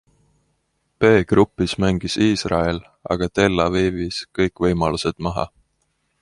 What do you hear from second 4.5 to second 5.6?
võimalused maha.